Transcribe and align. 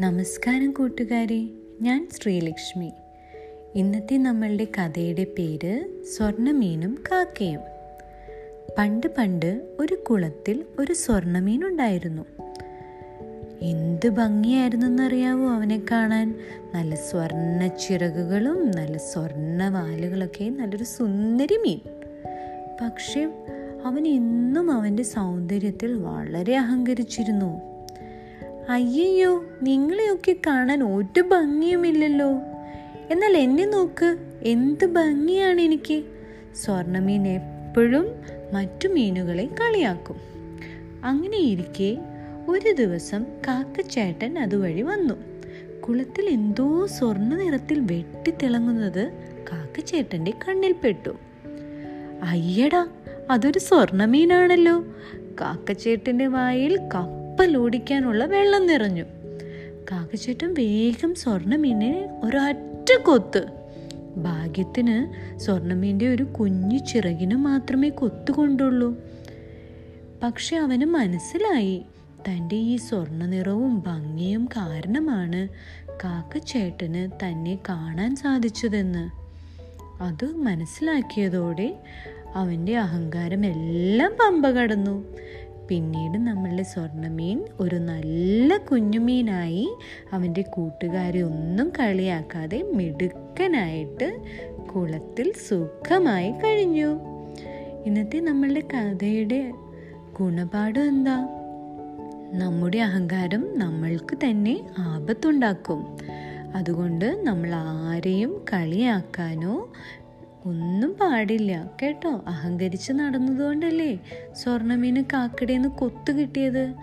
നമസ്കാരം 0.00 0.70
കൂട്ടുകാരെ 0.70 1.48
ഞാൻ 1.82 2.08
ശ്രീലക്ഷ്മി. 2.12 2.92
ഇന്നത്തെ 3.74 4.16
നമ്മളുടെ 4.16 4.64
കഥയുടെ 4.64 5.24
പേര് 5.24 5.84
സ്വർണമീനും 6.16 6.98
കാക്കയും. 7.12 7.60
പണ്ട് 8.78 9.06
പണ്ട് 9.18 9.76
ഒരു 9.80 9.94
കുളത്തിൽ 9.94 10.64
ഒരു 10.78 10.92
സ്വർണമീൻ 10.92 11.66
ഉണ്ടായിരുന്നു. 11.66 12.22
എന്ത് 13.62 14.08
ഭംഗിയായിരുന്നെന്നറിയാവോ 14.08 15.48
അവനെ 15.48 15.82
കാണാൻ? 15.90 16.34
നല്ല 16.74 16.94
സ്വർണ 16.94 17.66
ചിറകുകളും 17.66 18.70
നല്ല 18.70 18.98
സ്വർണ 18.98 19.68
വാലുകളൊക്കെ 19.68 20.44
നല്ലൊരു 20.44 20.84
സുന്ദരി 20.84 21.56
മീൻ. 21.56 21.80
പക്ഷേ 22.80 23.32
അവൻ 23.84 24.06
എന്നും 24.06 24.70
അവന്റെ 24.70 25.02
സൗന്ദര്യത്തിൽ 25.02 25.92
വളരെ 25.92 26.56
അഹങ്കരിച്ചിരുന്നു. 26.56 27.73
അയ്യയ്യോ 28.68 29.44
നിങ്ങളെയൊക്കെ 29.62 30.36
കാണാൻ 30.46 30.82
ഒരു 30.82 31.20
ഭംഗിയുമില്ലല്ലോ. 31.20 32.30
എന്നാൽ 33.10 33.36
എന്നെ 33.36 33.66
നോക്ക് 33.66 34.16
എന്ത് 34.42 34.86
ഭംഗിയാണ് 34.86 35.60
എനിക്ക്. 35.60 36.04
സ്വർണമീൻ 36.54 37.28
എപ്പോഴും 37.28 38.06
മറ്റു 38.52 38.88
മീനുകളെ 38.88 39.46
കളിയാക്കും. 39.46 40.16
അങ്ങനെ 41.04 41.38
ഇരിക്കെ 41.38 41.98
ഒരു 42.48 42.72
ദിവസം 42.72 43.26
കാക്കച്ചേട്ടൻ 43.48 44.38
അതുവഴി 44.38 44.82
വന്നു. 44.82 45.14
കുളത്തിൽ 45.80 46.26
എന്തോ 46.26 46.86
സ്വർണ 46.86 47.34
നിറത്തിൽ 47.34 47.80
വെട്ടിത്തിളങ്ങുന്നത് 47.80 49.12
കാക്കച്ചേട്ടന്റെ 49.52 50.32
കണ്ണിൽപ്പെട്ടു 50.48 51.10
അയ്യടാ 52.22 52.88
അതൊരു 53.30 53.58
സ്വർണമീനാണല്ലോ 53.58 54.84
കാക്കച്ചേട്ടന്റെ 55.40 56.26
വായിൽ 56.26 56.76
കപ്പലോടിക്കാനുള്ള 57.34 58.24
വെള്ളം 58.24 58.66
നിറഞ്ഞു. 58.66 59.04
കാക്കച്ചേട്ടൻ 59.92 60.54
വേഗം 60.54 61.14
സ്വർണമീനെ 61.14 62.20
ഒരൊറ്റ 62.24 63.02
കൊത്ത്. 63.02 63.46
ഭാഗ്യത്തിന് 64.16 64.96
സ്വർണമീന്റെ 65.38 66.08
ഒരു 66.08 66.22
കുഞ്ഞു 66.22 66.78
ചിറകിന് 66.78 67.34
മാത്രമേ 67.34 67.88
കൊത്തുകൊണ്ടുള്ളൂ. 67.88 68.96
പക്ഷെ 70.22 70.56
അവന് 70.56 70.84
മനസ്സിലായി. 70.84 71.82
തന്റെ 72.28 72.56
ഈ 72.56 72.76
സ്വർണ 72.76 73.26
നിറവും 73.26 73.82
ഭംഗിയും 73.86 74.48
കാരണമാണ് 74.56 75.48
കാക്കച്ചേട്ടന് 76.04 77.24
തന്നെ 77.24 77.58
കാണാൻ 77.68 78.16
സാധിച്ചതെന്ന്. 78.16 79.10
അത് 80.02 80.36
മനസ്സിലാക്കിയതോടെ 80.36 81.78
അവന്റെ 82.34 82.78
അഹങ്കാരം 82.78 83.46
എല്ലാം 83.46 84.12
പമ്പ 84.12 84.50
കടന്നു. 84.50 85.04
പിന്നീട് 85.68 86.18
നമ്മളുടെ 86.18 86.62
സ്വർണമീൻ 86.62 87.44
ഒരു 87.60 87.76
നല്ല 87.76 88.56
കുഞ്ഞുമീനായി 88.56 89.74
അവന്റെ 90.12 90.42
കൂട്ടുകാരെ 90.42 91.22
ഒന്നും 91.22 91.72
കളിയാക്കാതെ 91.78 92.62
മിടുക്കനായിട്ട് 92.62 94.20
കുളത്തിൽ 94.74 95.32
സുഖമായി 95.48 96.30
കഴിഞ്ഞു. 96.30 96.98
ഇന്നത്തെ 97.86 98.20
നമ്മളുടെ 98.20 98.60
കഥയുടെ 98.60 99.52
ഗുണപാഠം 100.20 100.88
എന്താ? 100.88 101.28
നമ്മുടെ 102.32 102.78
അഹങ്കാരം 102.78 103.58
നമ്മൾക്ക് 103.58 104.16
തന്നെ 104.16 104.66
ആപത്തുണ്ടാക്കും. 104.78 105.98
അതുകൊണ്ട് 106.54 107.20
നമ്മൾ 107.22 107.54
ആരെയും 107.54 108.44
കളിയാക്കാനോ 108.52 109.68
ഒന്നും 110.46 110.96
പാടില്ല. 111.00 111.70
കേട്ടോ? 111.82 112.24
അഹങ്കരിച്ച് 112.28 112.92
നടന്നതുകൊണ്ടല്ലേ 112.92 113.98
സ്വർണമീന് 114.32 115.04
കാക്കടേന്ന് 115.12 115.68
കൊത്തു 115.68 116.12
കിട്ടിയത്? 116.12 116.74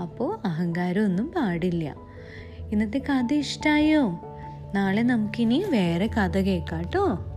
അപ്പോൾ 0.00 0.46
അഹങ്കാരം 0.46 1.04
ഒന്നും 1.04 1.32
പാടില്ല. 1.36 1.94
ഇന്നത്തെ 2.72 2.98
കഥ 2.98 3.34
ഇഷ്ടായോ? 3.34 4.20
നാളെ 4.74 5.02
നമുക്കിനി 5.02 5.64
വേറെ 5.68 6.06
കഥ 6.06 6.38
കേൾക്കാം 6.38 6.80
കേട്ടോ. 6.80 7.35